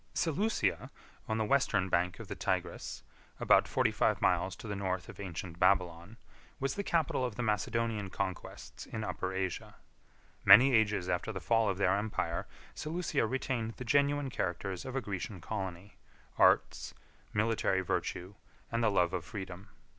]Seleucia, 0.15 0.89
on 1.29 1.37
the 1.37 1.45
western 1.45 1.87
bank 1.87 2.19
of 2.19 2.27
the 2.27 2.33
Tigris, 2.33 3.03
about 3.39 3.67
forty 3.67 3.91
five 3.91 4.19
miles 4.19 4.55
to 4.55 4.67
the 4.67 4.75
north 4.75 5.07
of 5.09 5.19
ancient 5.19 5.59
Babylon, 5.59 6.17
was 6.59 6.73
the 6.73 6.81
capital 6.83 7.23
of 7.23 7.35
the 7.35 7.43
Macedonian 7.43 8.09
conquests 8.09 8.87
in 8.87 9.03
Upper 9.03 9.31
Asia. 9.31 9.75
38 10.43 10.43
Many 10.47 10.73
ages 10.73 11.07
after 11.07 11.31
the 11.31 11.39
fall 11.39 11.69
of 11.69 11.77
their 11.77 11.95
empire, 11.95 12.47
Seleucia 12.73 13.27
retained 13.27 13.75
the 13.75 13.85
genuine 13.85 14.31
characters 14.31 14.85
of 14.85 14.95
a 14.95 15.01
Grecian 15.01 15.39
colony, 15.39 15.97
arts, 16.35 16.95
military 17.31 17.81
virtue, 17.81 18.33
and 18.71 18.83
the 18.83 18.89
love 18.89 19.13
of 19.13 19.23
freedom. 19.23 19.69